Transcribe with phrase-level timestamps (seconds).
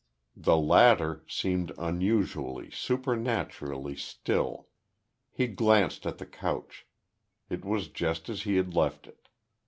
[0.35, 4.67] The latter seemed unusually, supernaturally still.
[5.29, 6.87] He glanced at the couch.
[7.51, 9.27] It was just as he had left it.